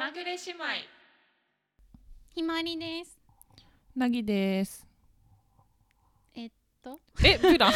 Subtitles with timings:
[0.00, 0.64] まぐれ姉妹
[2.34, 3.18] ひまわりです。
[3.94, 4.86] なぎです。
[6.34, 6.50] えっ
[6.82, 7.68] と、え、ブラン？
[7.68, 7.74] あ、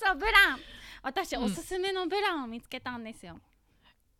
[0.00, 0.60] そう、ブラン。
[1.02, 3.40] 私、うんおすすめのブランを見つけたんですよ。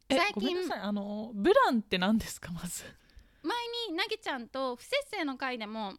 [0.08, 0.80] え最、近ごめんなさい。
[0.80, 2.50] あのブランって何ですか？
[2.50, 2.82] まず。
[3.44, 3.56] 前
[3.90, 5.94] になぎちゃんと不節制の回でも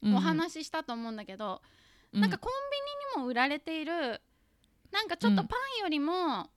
[0.00, 1.60] うんお話ししたと思うんだけど、
[2.12, 2.52] うんなんかコン
[3.16, 4.22] ビニにも売られている
[4.92, 6.50] なんかちょっとパンよりも、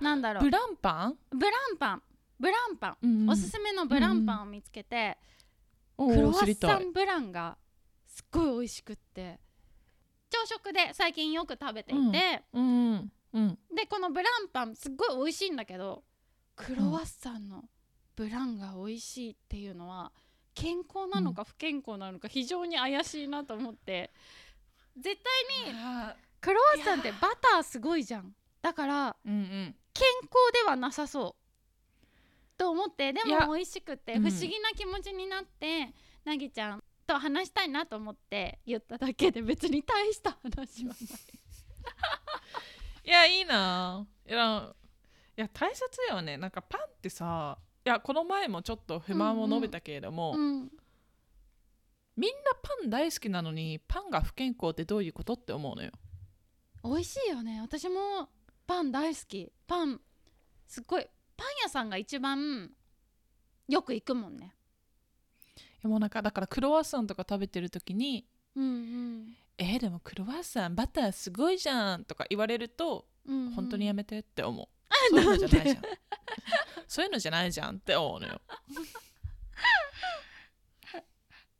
[0.00, 1.18] なんだろうブランパン？
[1.28, 2.02] ブランパン
[2.38, 3.30] ブランパン、うんうん。
[3.30, 5.18] おすすめのブランパンを見つけて、
[5.96, 7.56] おークロワッサンブランが
[8.06, 9.38] すっごい美味しくって
[10.30, 12.62] 朝食で最近よく食べていて、うん。
[12.62, 13.58] うんうん。
[13.74, 16.04] でこのブランパンすっごい美味しいんだけど
[16.56, 17.64] クロワッサンの
[18.16, 20.12] ブランが美味しいっていうのは
[20.54, 24.10] 健康なのか不健康なのか非常に怪しいなと思って
[24.96, 25.16] 絶
[25.64, 28.32] 対にあクロワッサンってバターすごいじゃん。
[28.62, 29.16] だから。
[29.98, 31.37] 健康ではなさそう
[32.58, 40.98] と思ってでも美味しくてうん不思議な気持ちになって、なぎちゃんと話したいなと思って言っただけで別に大した話はない。
[43.04, 44.06] いやいいな。
[44.28, 44.74] いや
[45.36, 46.36] いや大切よね。
[46.36, 47.56] なんかパンってさ。
[47.86, 50.70] いやこの前もちょっと不満を述べたけれども、うん
[52.18, 55.92] みんなパン大好きなのにパンが不健康ってどういうことって思うのよ。
[56.82, 58.28] 美味しいよね私も
[58.66, 60.00] パン大好きパン
[60.66, 61.06] すっごい
[61.38, 62.70] パン屋さんが一番
[63.68, 64.54] よく行くもんね。
[65.84, 74.66] もうなんかだからクロワッサンとか食べてる時にうんうんえーでもクロワッサンバターすごいじゃんとか言われるとうんうん本当にやめてって思う、
[75.10, 75.82] そういうのじゃないじゃん。
[76.88, 78.40] そういうのじゃないじゃんって思うのよ、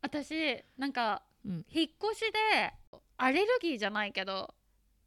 [0.01, 2.73] 私なんかうん、引っ越しで
[3.17, 4.53] アレルギーじゃないけど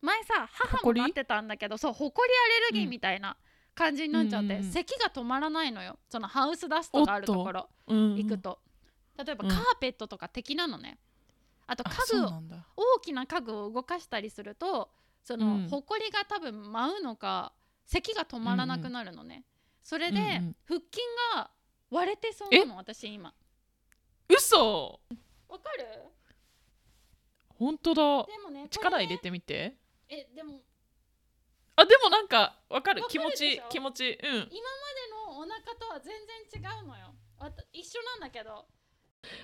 [0.01, 3.37] 前さ母もほこりなってたんだけどそうほこりアレルギーみたいな
[3.75, 4.73] 感じになっちゃって、うんうんうん。
[4.73, 5.99] 咳が止まらないのよ。
[6.09, 7.69] そのハウスダストがあるところ。
[7.87, 8.59] うん行くと、
[9.17, 9.51] 例えばうん。
[9.51, 10.99] カーペットとか敵なのね、
[11.67, 12.27] あとあ家具
[12.77, 14.91] 大きな家具を動かしたりすると
[15.23, 15.69] その、うん。
[15.69, 17.53] ほこりが多分舞うのか
[17.87, 19.45] 咳が止まらなくなるのね、
[19.83, 20.57] それで、うんうん。
[20.67, 21.01] 腹筋
[21.35, 21.51] が
[21.91, 23.35] 割れてそうなの私今。
[24.29, 25.01] 嘘！
[25.49, 25.85] わかる？
[27.59, 28.27] 本当だ。
[28.27, 29.77] でもね力入れてみて。
[30.09, 30.61] えでも
[31.83, 33.03] あでもなんかわかる。
[33.09, 34.05] 気持ち気持ち。
[34.05, 34.19] うん。
[34.19, 34.51] 今まで
[35.11, 37.13] のお腹とは全然違うのよ。
[37.73, 38.67] 一緒なんだけど。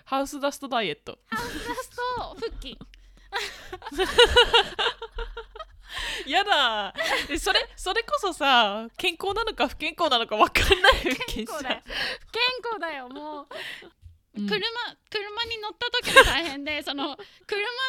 [0.04, 1.18] ハウスダストダイエット。
[1.26, 1.96] ハウスダスト
[2.34, 2.78] 腹筋。
[6.30, 6.94] やだ。
[7.28, 11.82] えそれそれこそさ健康なのか不健康なのかわかんない 健康だよ。
[11.84, 13.48] 不健康だよもう、
[14.40, 14.46] うん。
[14.46, 14.60] 車
[15.10, 17.24] 車に乗った時も大変でその車っ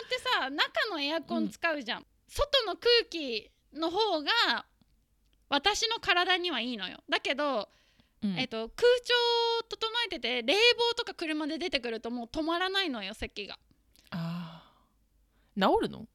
[0.09, 4.65] てさ中のエアコン使うじゃん、外の空気の方が
[5.49, 7.03] 私の体にはいいのよ。
[7.09, 7.69] だけど、
[8.21, 8.37] うん。
[8.37, 9.13] えっと、空調
[9.61, 10.53] を整えてて冷
[10.89, 13.57] 房とか車で出てくるともう止まらないのよ咳が。
[14.11, 15.61] あー。
[15.81, 16.05] 治るの？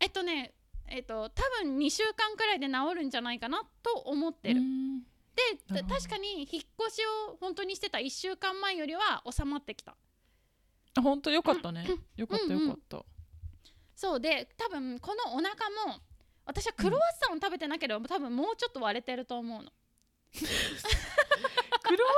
[0.00, 0.52] えっとね
[0.88, 5.00] えっと多分2週間くらいで治るんじゃないかなと思ってる、うん。
[5.02, 9.96] で確かに引っ越しを本当にしてた1週間前よりは収まってきた。
[10.96, 11.30] あ本当？
[11.30, 11.86] よかったね。
[12.16, 12.68] よかったうんうん。
[12.68, 13.04] よかった
[13.96, 15.48] そうで多分このお腹
[15.86, 16.00] も
[16.46, 19.70] 私はクロワッサンを食べてなければ多分もうちょっと割れてると思うの。
[21.82, 22.10] クロワ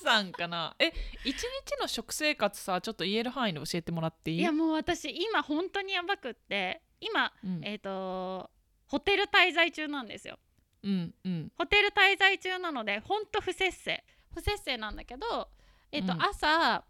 [0.00, 0.74] ッサンかな？
[0.78, 0.92] え
[1.24, 4.38] 一日の食生活さちょっと言える範囲で教えてもらっていい？
[4.40, 7.60] いやもう私今本当にやばくって今うん。
[7.64, 8.50] えっ、と
[8.86, 10.38] ホテル滞在中なんですよ。
[10.82, 11.52] うんうん。
[11.56, 14.04] ホテル滞在中なのでほんと不節制。
[14.34, 15.48] 不節制なんだけど
[15.92, 16.22] えっ、と、うん。
[16.22, 16.84] 朝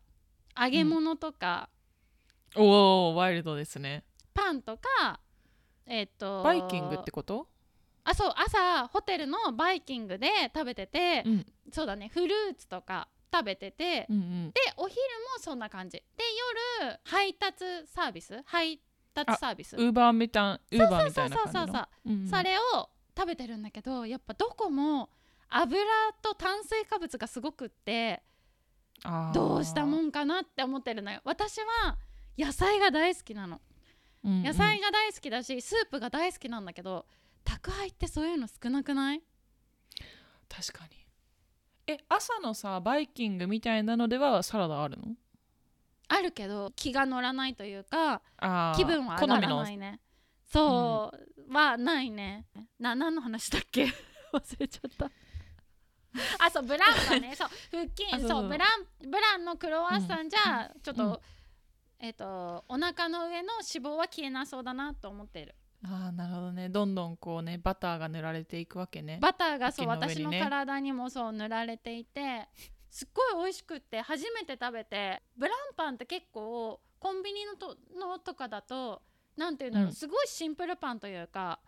[0.58, 1.68] 揚げ物とか、
[2.56, 4.04] おおワイルドですね。
[4.32, 5.20] パンとか
[5.86, 7.46] えっ、とバイキングってこと？
[8.04, 11.46] あそう朝ホテルのバイキングで食べてて、うん。
[11.72, 14.50] そうだねフルーツとか食べてて、うんうん。
[14.50, 14.98] でお昼
[15.36, 15.98] もそんな感じ。
[15.98, 16.04] で
[16.82, 18.42] 夜配達サービス？
[18.44, 18.80] 配
[19.14, 19.76] 達サービス？
[19.76, 22.08] ウーバーみたいウーバーみたいなそうそうそうそう感じのう。
[22.10, 22.28] んうん。
[22.28, 22.62] それを
[23.16, 25.08] 食べてるんだけどやっぱどこも
[25.48, 25.80] 油
[26.20, 28.22] と炭水化物がすごくって
[29.32, 31.20] どうしたもんかなって思ってるのよ。
[31.24, 31.96] 私は
[32.36, 33.60] 野菜が大好きなの
[34.24, 34.42] うんうん。
[34.42, 37.06] 野菜が大好きだしスープが大好きなんだけど
[37.44, 39.22] 宅配ってそういうの少なくない？
[40.48, 41.06] 確かに。
[41.86, 45.14] え朝のさバイキングみたいなのではサラダあるの？
[46.08, 48.22] あるけど気が乗らないというか
[48.76, 50.00] 気分は上がらないね。
[50.52, 51.10] そ
[51.48, 52.46] う、はないね。
[52.78, 53.84] な何の話だっけ？
[54.32, 55.10] 忘れちゃった。
[56.38, 57.34] あそうブランがね。
[57.34, 58.04] そう腹筋。
[58.12, 61.18] あそうブランブランのクロワッサンじゃ、ちょっと、うん
[62.04, 65.54] えっ、とお腹の上の脂肪は消えなそうだなと思ってる。
[65.86, 66.68] ああなるほどね。
[66.68, 69.18] どんどんこうねバターが塗られていくわけね。
[69.22, 72.46] バターがそう、私の体にもそう塗られていて
[72.90, 79.00] すっごい美味しくって初めて食べてブランパンって結構コンビニのとのとかだと
[79.36, 79.94] なんていうんだろう、うん。
[79.94, 81.58] すごいシンプルパンというか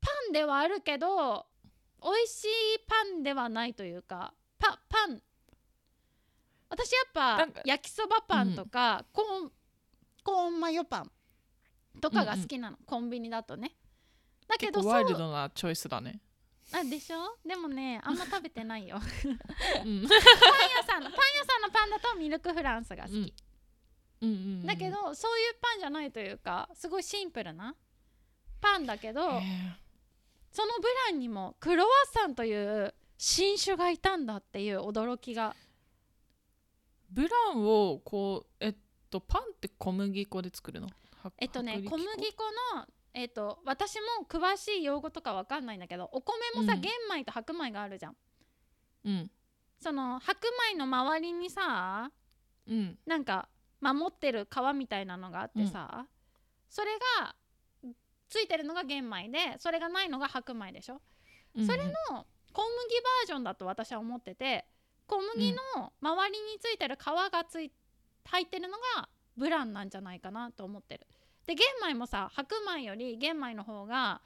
[0.00, 1.46] パンではあるけど
[2.02, 2.48] 美味しい
[2.88, 5.22] パンではないというかパパン
[6.70, 9.52] 私やっぱ焼きそばパンとか、コーン
[10.22, 11.10] コーンマヨパン
[12.00, 13.72] とかが好きなの、コンビニだとね。
[14.46, 16.20] だけどワイルドなチョイスだね。
[16.72, 17.36] あでしょ？
[17.46, 18.98] でもねあんま食べてないよ。
[19.74, 23.22] パンうん屋さんのパン屋さんのパンだとミルクフランスが好き、うん
[24.20, 24.34] うんう
[24.64, 27.74] んだけどそういうパンじゃないというかすごいシンプルな
[28.60, 29.42] パンだけど、へ
[30.50, 35.54] そのブランにもクロワッサンという新種がいたんだっていう驚きが
[37.10, 38.76] ブランをこうえっ
[39.10, 40.88] とパンって小麦粉で作るの？
[41.22, 42.44] はえっとね小麦粉
[42.76, 46.80] のえっと私も詳しい用語とかわかんないんだけどお米もさ、うん。
[46.80, 48.16] 玄米と白米があるじゃん。
[49.04, 49.30] うん。
[49.80, 52.10] その白米の周りにさ
[52.66, 52.98] うん。
[53.06, 53.48] なんか
[53.80, 56.06] 守ってる皮みたいなのがあってさ、
[56.68, 56.88] それ
[57.20, 57.34] が
[58.28, 61.00] ついてるのが玄米でそれがないのが白米でしょ？
[61.56, 61.66] うん。
[61.66, 61.92] それの
[62.52, 64.66] 小麦バージョンだと私は思ってて
[65.08, 67.72] 小麦の周りについてる皮がつい
[68.26, 71.06] 入ってるのがブランなんじゃないかなと思ってる。
[71.46, 74.20] で玄米もさ白米より玄米の方が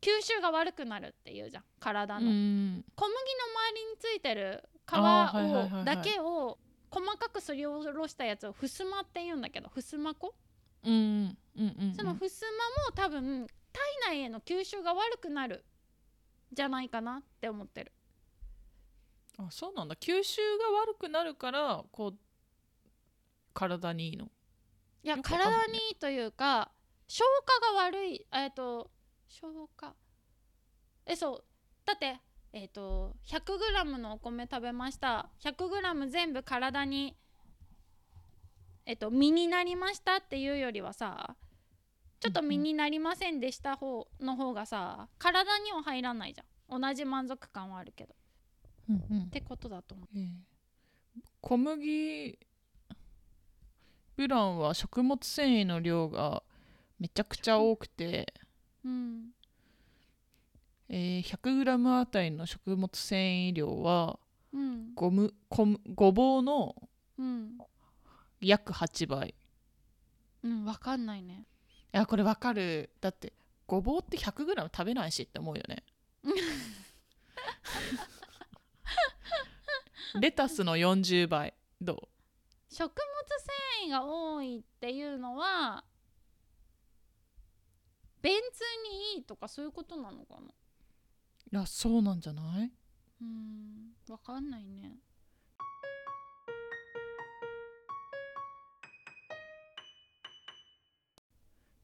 [0.00, 1.64] 吸収が悪くなるっていうじゃん。
[1.78, 2.84] 体の、うん。
[2.96, 3.20] 小麦の
[3.54, 6.58] 周りについてる皮を、だけを
[6.90, 10.34] 細かくすりおろしたやつをふすまって言うんだけどふすま粉、
[10.84, 11.36] うん。
[11.96, 12.44] そのふす
[12.96, 13.46] まも多分
[14.06, 15.64] 体内への吸収が悪くなる
[16.52, 17.92] じゃないかなって思ってる
[19.36, 19.96] あそうなんだ。
[19.96, 22.18] 吸収が悪くなるからこう
[23.52, 24.26] 体にいいの？
[25.02, 25.22] いやね。
[25.22, 26.70] 体にいいというか
[27.08, 28.90] 消化が悪いえっと
[29.28, 29.94] 消化？
[31.06, 31.44] えそう。
[31.84, 32.16] だって
[32.52, 35.28] えっと 100g のお米食べました。
[35.42, 37.16] 100g 全部体に
[38.86, 41.36] えっと身になりましたっていうよりはさ
[42.20, 46.80] ちょっと身になりませんでした方の方がさ体には入らないじゃん。
[46.80, 48.14] 同じ満足感はあるけど。
[48.14, 48.16] っ
[48.88, 49.30] うんうん。
[49.30, 50.08] てことだと思う。
[50.18, 50.26] ええ。
[51.40, 52.38] 小麦
[54.16, 56.42] ブランは食物繊維の量が
[56.98, 58.32] めちゃくちゃ多くて、
[58.84, 59.30] うん。
[60.88, 64.18] えー 100g あたりの食物繊維量は
[64.52, 64.94] うん。
[64.94, 65.34] ごむ
[65.94, 66.74] ごぼうの
[67.18, 67.58] うん。
[68.40, 69.34] 約8倍。
[70.42, 71.46] うんわかんないね。
[71.92, 72.90] いやこれわかる。
[73.00, 73.32] だって
[73.66, 75.82] ごぼうって 100g 食べないしって思うよね
[80.20, 81.54] レタスの40倍。
[81.80, 81.98] どう？
[82.74, 82.94] 食物
[83.82, 85.84] 繊維が多いっていうのは
[88.22, 90.48] 便通にいいとかそういうことなのかな？
[90.48, 90.52] い
[91.50, 92.72] やそうなんじゃない？
[93.20, 94.98] うーんわかんないね。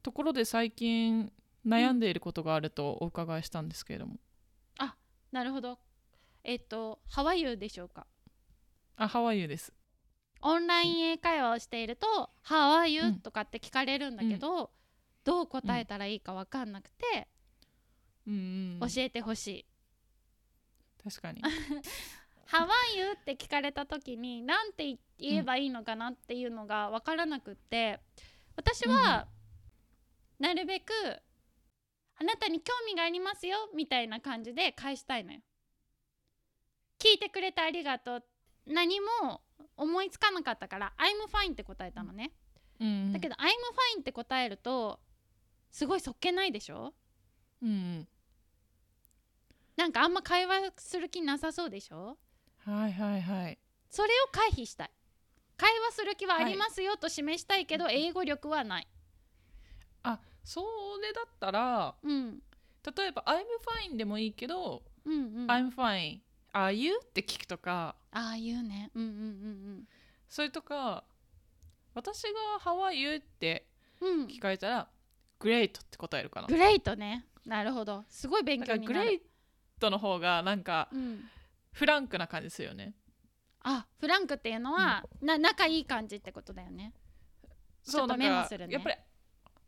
[0.02, 1.30] ところで最近
[1.66, 4.18] 悩んでいることがあるとお伺いしたんですけれども、
[5.30, 5.78] なるほど。
[6.42, 8.06] えっとハワイユーでしょうか？
[9.02, 9.72] あハワイユです。
[10.42, 13.14] オンライン英会話をしていると「ハワイユうん。
[13.14, 14.70] ーとかって聞かれるんだけど、
[15.24, 17.28] どう答えたらいいかわかんなくて、
[18.26, 19.66] うんうん教えてほしい。
[21.02, 21.40] 確かに。
[22.44, 28.00] ハワイユーって聞かれた時に何て言えばいいのかなっていうのが分からなくって
[28.56, 29.28] 私は
[30.38, 30.92] なるべく
[32.16, 35.40] 「あなたに興味がありますよ」みたいな感じで返したいのよ。
[36.98, 38.24] 聞いてくれてありがとう
[38.70, 39.42] 何も
[39.76, 42.32] 思いつかなかったから「I'm fine」って答えたのね。
[42.78, 43.12] うん。
[43.12, 43.46] だけど「I'm
[43.96, 45.00] fine」って答えると
[45.70, 46.94] すごいそっけないでしょ？
[47.62, 48.08] うん。
[49.76, 52.18] なんかあんま会話する気なさそうでしょ？
[52.64, 53.58] はいはいはい。
[53.88, 54.90] それを回避したい。
[55.56, 58.88] 会話する気はありますよと示したいけど、英語力はない。
[60.02, 60.62] あそ
[61.02, 62.42] れだったらうん。
[62.96, 63.44] 例えば「I'm
[63.90, 66.20] fine」でもいいけどうんうん「I'm fine」
[66.52, 67.96] 「Are you?」って聞くとか。
[68.12, 68.90] ああいうね。
[68.94, 69.88] うんうん
[70.28, 71.04] それとか
[71.94, 72.30] 私が
[72.62, 73.66] 「How are you?」って
[74.00, 74.26] うんうんうん。
[74.28, 74.88] 聞かれたら
[75.40, 76.46] 「Great」って答えるかな。
[76.46, 77.26] グレイトね。
[77.44, 78.04] なるほど。
[78.08, 79.04] すごい勉だから強になる。
[79.06, 79.22] グレイ
[79.78, 81.28] トの方がなんかうん、
[81.72, 82.94] フランクな感じするよね。
[83.62, 86.94] あフランクっていうのは、な仲いい感じってことだよね。
[87.82, 88.74] ちょっとメモするね。
[88.74, 88.96] やっぱり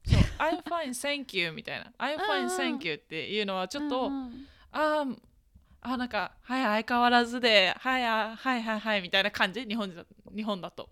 [0.04, 4.46] そう「I'm fine thank you」みたいな「I'm うん fine うん thank you」っていうのはちょっと、うんうん。
[4.70, 5.18] あー
[5.84, 9.64] あなんかはい相変わらずではいあはいはいはいみたいな感じ？
[9.66, 10.88] 日本だ日本だと。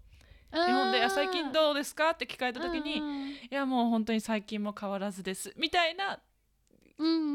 [0.53, 6.19] 日本で「あ最近どうですか?」って聞かれた時に「いにやもう本当に最近も変わらずです」みたいな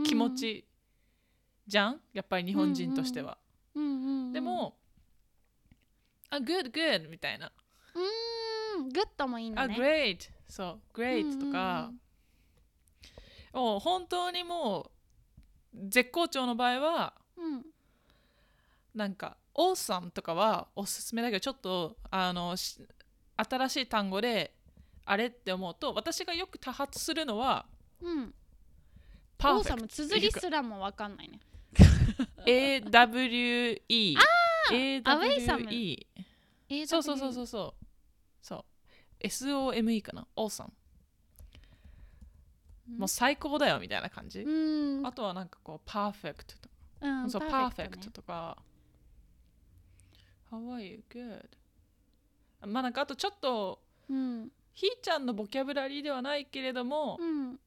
[0.06, 0.66] 気持、ち
[1.66, 2.02] じゃん？
[2.14, 3.38] やっぱり日本人としては。
[4.34, 4.78] でも
[6.30, 7.50] 「あ good good」みたいな。
[7.94, 8.90] うーん。
[8.90, 11.92] good もいい「あのね great」そう「great」とか、
[13.54, 14.92] もう本当にも
[15.74, 17.54] う絶好調の場合はうん。
[17.54, 17.66] うん
[18.96, 22.80] なんか「awesome」とかはおすすめだけどちょっとあのし
[23.36, 24.56] 新しい単語で
[25.06, 27.66] あれって思うと私がよく多発するのは
[28.02, 28.18] うん。
[28.18, 28.34] うん
[29.38, 31.42] 「パオーサーフェクト」ム綴りすらもわかんないね。
[32.46, 34.18] AWE
[35.04, 35.66] アウェイサム。
[35.66, 36.08] AWE
[36.70, 37.86] えーそうそうそうそうそう。
[38.42, 38.66] そ
[39.22, 40.70] う SOME かな？Awesome
[42.90, 42.98] うん。
[43.00, 45.06] もう最高だよみたいな感じ、うん。
[45.06, 48.12] あとはなんかこうパーフェクトとか、うんそうパーフェクトね。
[48.12, 48.58] とか。
[50.52, 51.04] How are you?
[51.10, 51.46] Good.
[52.68, 54.50] まあなんかあとちょっとうん。
[54.74, 57.60] ひーちゃんのボキャブラリーではないけれども、うん。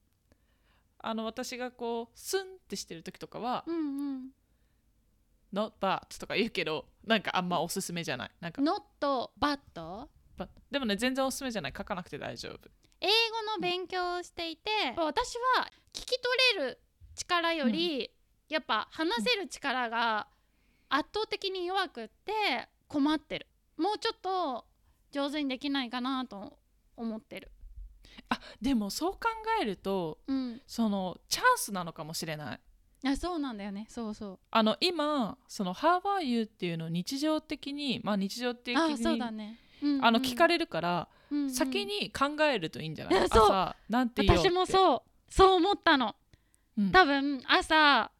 [0.98, 3.78] あの私がこうスンってしてる時とかは、うんう
[4.18, 4.28] ん。
[5.52, 8.30] Not bad とか言うけどなんかあんまおすすめじゃない？
[8.40, 10.08] なんか、not
[10.70, 11.74] でもね全然おすすめじゃない。
[11.76, 12.68] 書かなくて大丈夫。
[13.00, 13.12] 英語
[13.56, 16.20] の勉強をしていて、私は聞き取
[16.58, 16.78] れる
[17.14, 18.10] 力より、
[18.48, 20.26] やっぱ話せる力が
[20.88, 23.46] 圧倒的に弱くって困ってる。
[23.76, 24.64] もうちょっと
[25.12, 26.58] 上手にできないかなと
[26.96, 27.50] 思ってる。
[28.30, 29.20] あでもそう考
[29.60, 30.60] えるとうん。
[30.66, 32.60] そのチャンスなのかもしれない。
[33.04, 33.86] いやそうなんだよね。
[33.88, 34.38] そうそう。
[34.50, 40.04] あの今その「How are you?」っていうのを日常的にまあ日常的あそうだにね、うんうん。
[40.04, 41.50] あの聞かれるから、うんうん。
[41.50, 45.32] 先に考えるといいんじゃない、 朝なんて言おう私もそう。
[45.32, 46.16] そう思ったの。
[46.76, 46.90] うん。
[46.90, 48.10] 多分朝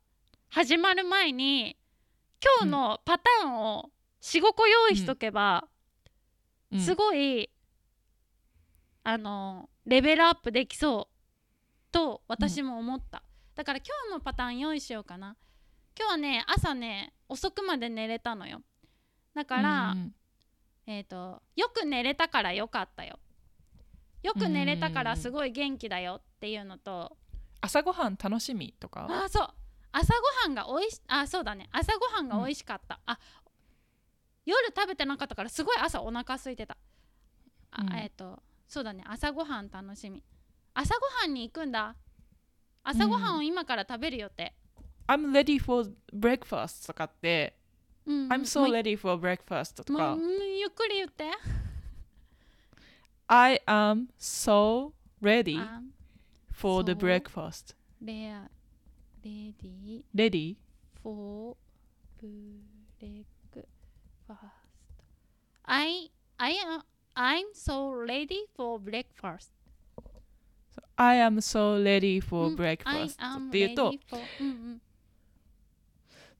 [0.50, 1.76] 始まる前に
[2.61, 3.90] 今日のパターンを
[4.23, 5.64] 45個用意しとけば、
[6.73, 6.81] うん。
[6.81, 7.50] すごい
[9.05, 13.23] あのレベルアップできそうと私も思った、
[13.55, 15.37] だから今日のパターン用意しようかな。
[15.99, 18.62] 今日はね朝ね遅くまで寝れたのよ。
[19.35, 20.14] だから、うん
[20.87, 23.19] えっ、とよく寝れたからよかったよ。
[24.23, 27.17] よく寝れたからすごい元気だよっていうのと、
[27.61, 29.07] 朝ごはん楽しみとか？
[29.11, 29.49] あそう
[29.92, 31.68] 朝ごはんがおいしあそうだね。
[31.73, 33.18] 朝ごはんが美味しかった、あ
[34.45, 36.76] 夜食べてなかったからすごい朝お腹空いてた。
[37.71, 37.95] あ、うん。
[37.95, 39.02] えっ、とそうだね。
[39.07, 40.23] 朝ごはん楽しみ。
[40.75, 41.97] 朝ごはんに行くんだ。
[42.85, 44.54] 朝ごはんを今から食べる予定、
[45.07, 47.57] I'm ready for breakfast とかって、
[48.07, 48.25] うん。
[48.25, 50.16] うん I'm so ready for breakfast とか。
[50.18, 51.30] ゆっくり言って。
[53.26, 55.83] I am so ready あ
[56.52, 57.75] for the breakfast.
[58.00, 58.49] レア
[59.28, 60.56] レディ ready?
[61.02, 61.56] フォー
[62.23, 62.28] ブ
[63.00, 63.68] レック
[64.26, 64.42] ファース
[64.97, 65.04] ト
[65.64, 66.80] I I am
[67.14, 69.50] I'm so ready for breakfast.
[70.97, 73.16] I am so ready for うん breakfast、
[73.49, 74.78] っていうと ready for うんうんっ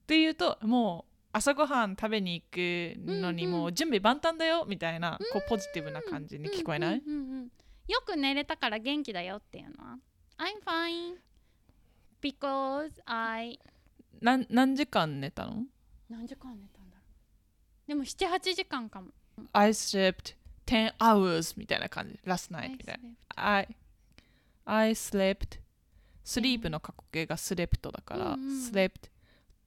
[0.07, 3.59] ていうともう朝ごはん食べに行くのにうんうん。
[3.59, 7.51] もう準備万端だよみたいなこうポジティブな感じに聞こえない、うんうんうんうん。
[7.87, 9.99] よく寝れたから元気だよっていうのは
[10.39, 11.17] ？I'm fine
[12.21, 13.59] because I
[14.21, 15.63] なん何時間寝たの
[16.09, 17.03] 何時間寝たんだろ
[17.85, 19.07] うでも78時間かも
[19.53, 20.35] ?I slept
[20.65, 23.75] 10 hours みたいな感じ last night みたいな I,
[24.65, 25.59] I slept
[26.25, 29.09] sleep の過去形が slept だから、うんうん slept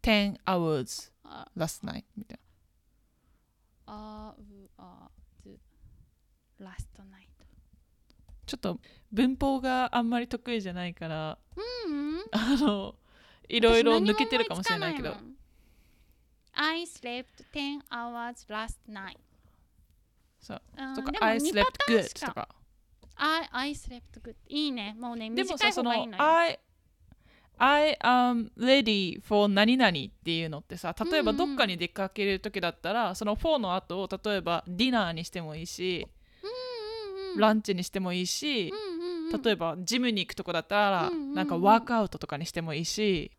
[0.02, 2.38] 10 hours あ last night みたい
[3.86, 4.42] あう
[4.78, 5.08] あ
[5.42, 5.58] ず
[6.60, 7.18] last night な
[8.52, 8.78] ちょっと
[9.10, 11.38] 文法があんまり得意じゃないから
[11.86, 12.16] うん。
[12.16, 12.94] うんあの
[13.48, 15.14] いろいろ抜けてるかもしれないけど。
[16.52, 19.16] I slept 10 hours last night
[20.38, 20.62] そう。
[20.76, 22.48] うんとか I 二 slept good とか。
[23.16, 24.94] I, I slept good いいね。
[24.98, 26.22] もうねでも短いさその方がいいのよ。
[26.22, 26.58] I
[27.56, 29.92] I am ready for 何々っ
[30.24, 36.21] ていうのってさ例えばうんうんどっかに出かける時だったら、その4の後を例えばディナーにしてもいいし、うんうんうん
[37.36, 38.72] ランチにしてもいいし、
[39.44, 43.30] 例えばジムに行くとこだったら、なんかワークアウトとかにしてもいいし、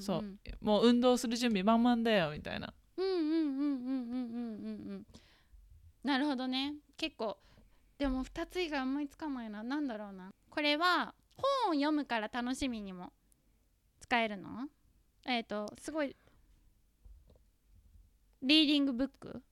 [0.00, 0.24] そう。
[0.60, 2.72] もう運動する準備満々だよみたいな。
[6.04, 6.76] なるほどね。
[6.96, 7.36] 結構
[7.98, 9.62] でも2つ以外思いつかないな。
[9.62, 10.32] 何だろうな。
[10.50, 13.12] これは本を読むから楽しみにも
[14.00, 14.68] 使えるの？
[15.26, 16.14] えっ、ー、とすごい
[18.42, 19.42] リーディングブック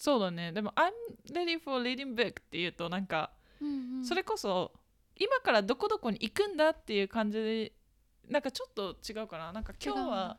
[0.00, 0.50] そうだね。
[0.50, 0.92] でも I'm
[1.30, 3.30] ready for reading book っていうとなんか、
[3.60, 4.04] うんうん。
[4.04, 4.72] それこそ
[5.14, 7.72] 今からどこどこに行くんだっていう感じで
[8.26, 9.52] なんかちょっと違うかな。
[9.52, 10.38] なんか今日はな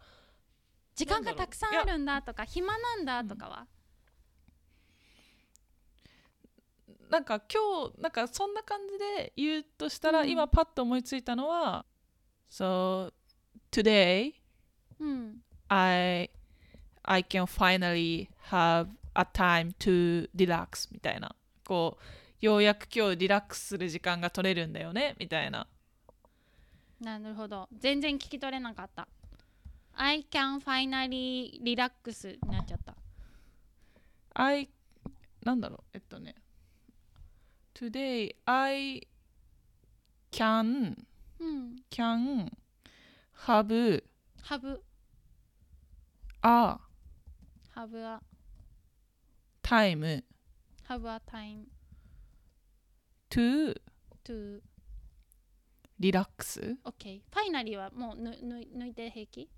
[0.95, 3.67] 時間がたくさんあるんだとか暇なんだとかは？
[7.11, 10.29] なんか今日なんかそんな感じで言うとしたら、うん。
[10.31, 11.85] 今パッと思いついたのは
[12.49, 13.13] So
[13.69, 14.33] today
[14.99, 16.31] うん、I
[17.03, 21.35] I can finally have a time to relax みたいな。
[21.65, 22.03] こう
[22.45, 25.67] ようやく今日リラックスする時間が取れるんだよねみたいな。
[26.99, 27.67] なるほど。
[27.77, 29.07] 全然聞き取れなかった。
[29.93, 32.95] I can finally relax になっちゃった。
[34.33, 34.69] I
[35.43, 35.83] なんだろう？
[35.93, 36.35] えっとね。
[37.73, 39.07] Today I
[40.31, 40.95] can
[41.39, 41.75] うん。
[41.89, 42.51] can
[43.45, 44.03] have
[44.43, 44.79] have
[46.43, 46.77] a
[47.75, 48.19] have a
[49.71, 50.23] time
[50.89, 51.67] have a time
[53.29, 53.73] to
[54.25, 54.61] to
[55.97, 56.59] relax.
[56.83, 59.49] OK ファイナリーはもうぬぬ抜いて平気?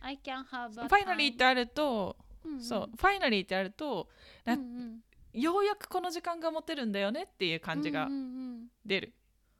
[0.00, 0.88] I can have a time.
[0.88, 2.62] ファイナリーってあると、うんうん。
[2.62, 2.90] そう。
[2.96, 4.08] ファイナリーってあると
[4.44, 5.00] なうんうん。
[5.32, 8.22] ようやくこの時間が持てるんだよねっていう感じがうんうんう
[8.60, 9.14] ん出る、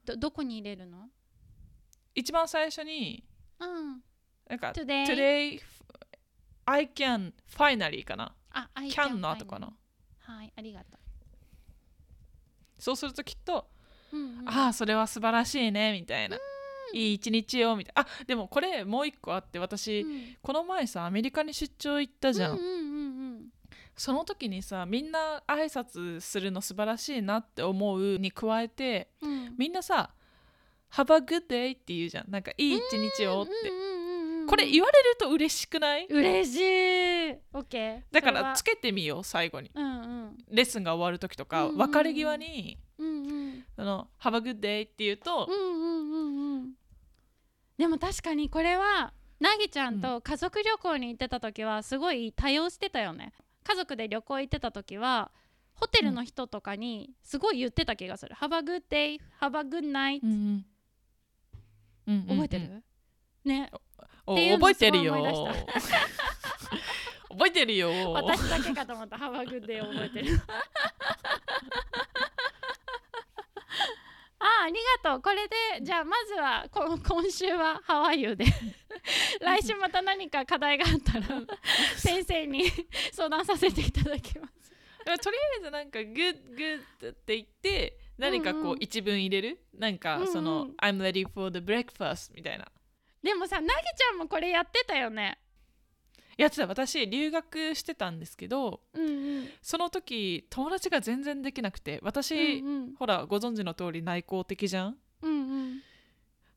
[0.05, 1.09] どどこに入れるの?
[2.15, 3.23] 一番最初に
[3.59, 4.01] うん。
[4.49, 5.61] なんか Today today
[6.65, 8.33] I can finally かな。
[8.51, 9.73] あ I can の finally 後かな
[10.29, 10.85] はいありがと
[12.77, 13.67] そうするときっと、
[14.13, 16.37] う、うんうん、ああそれは素晴らしいねみたいな、
[16.93, 18.01] いい一日よみたいな。
[18.03, 20.37] あでもこれもう一個あって私、うん。
[20.41, 22.75] この前さアメリカに出張行ったじゃん、うんうんうんう
[23.39, 23.45] ん。
[23.97, 29.55] その時にさみんな挨拶するの素晴らしいなって思うに加えてうん。
[29.57, 30.11] みんなさ
[30.93, 32.31] 「Have a good day」って言うじゃん。
[32.31, 33.88] なんかいい一日をって、うんうんうんうん
[34.49, 36.07] これ言われると嬉しくない？
[36.07, 37.37] 嬉しい。
[37.53, 39.69] OK だからつけてみよう最後に。
[39.73, 40.37] うんうん。
[40.49, 41.79] レッスンが終わる時とか、うんうんうん。
[41.79, 46.73] 別れ際にうんうん「あの Have a good day」って言うと、うんうんうんうん。
[47.77, 53.31] でも確かにこれはなぎちゃんと家族旅行に行ってた時はすごい多用してたよね。
[53.63, 55.31] 家族で旅行行ってた時は
[55.75, 60.65] ホテルの人とかにすごい言ってた気がする、Have a good day, have a good night、うんうん。
[62.07, 62.27] うんうんうん。
[62.27, 62.83] 覚えてる、
[63.45, 63.69] ね。
[63.71, 63.79] お
[64.35, 65.15] 覚えてるよ。
[67.29, 68.11] 覚えてるよ。
[68.13, 70.39] 私だけかと思った Have a good day 覚えてる。
[74.41, 75.21] あありがとう。
[75.21, 78.45] これでじゃあまずはこ今週はハワイユで
[79.41, 81.41] 来週また何か課題があったら
[81.97, 82.65] 先生に
[83.11, 84.53] 相談させていただきます。
[85.23, 88.77] とりあえずなんか「good good」って言って何かうんうこうん。
[88.79, 90.69] 一文入れる、なんかその、うん。
[90.69, 92.65] うん I'm ready for the breakfast」みたいな
[93.23, 95.37] でもさなぎちゃんもこれやってたよね。
[96.37, 96.67] やってた。
[96.67, 99.49] 私留学してたんですけどうんうん。
[99.61, 102.95] その時友達が全然できなくて私、うんうん。
[102.95, 104.97] ほらご存知の通り内向的じゃん？
[105.21, 105.81] うんうん。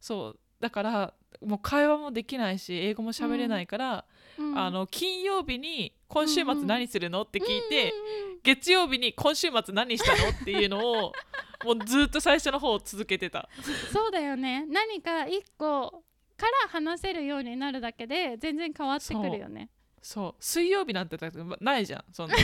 [0.00, 0.38] そう。
[0.60, 4.04] だからもう会話もできないし英語も喋れないから、
[4.38, 4.56] うん。
[4.58, 8.40] あの金曜日に「今週末何するの?」って聞いて、うんうんうん。
[8.44, 11.12] 月曜日に「今週末何したの?」っていうのを
[11.64, 13.48] もうずっと最初の方続けてた。
[13.92, 14.64] そうだよね。
[14.68, 16.04] 何か一個
[16.42, 19.70] から話せるようになるだけで全然変わってくるよね。
[20.02, 20.42] そう。
[20.42, 21.16] 水曜日なんて
[21.60, 22.34] ないじゃんそんな。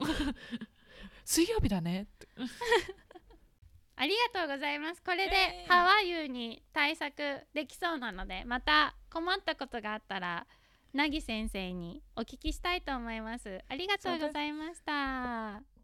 [1.22, 2.04] 水曜日だね。
[2.04, 2.26] っ て
[3.96, 5.02] ありがとうございます。
[5.02, 5.66] これでえ。
[5.68, 10.46] ーハワイユに対策できそうなのでまた困ったことがあったら
[10.94, 13.62] なぎ先生にお聞きしたいと思います。
[13.68, 15.77] ありがとうございました